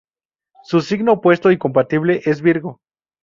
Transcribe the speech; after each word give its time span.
Su 0.63 0.81
signo 0.81 1.11
opuesto 1.13 1.51
y 1.51 1.59
compatible 1.59 2.21
es 2.25 2.41
Virgo. 2.41 2.79